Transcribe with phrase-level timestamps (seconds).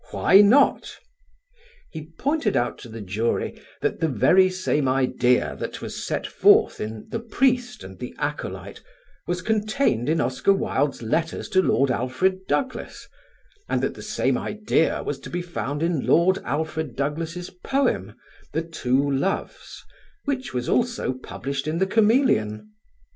[0.09, 0.97] Why not?
[1.91, 6.81] He pointed out to the jury that the very same idea that was set forth
[6.81, 8.81] in "The Priest and the Acolyte"
[9.27, 13.07] was contained in Oscar Wilde's letters to Lord Alfred Douglas,
[13.69, 18.15] and the same idea was to be found in Lord Alfred Douglas' poem,
[18.53, 19.85] "The Two Loves,"
[20.25, 20.67] which was
[21.21, 22.71] published in The Chameleon.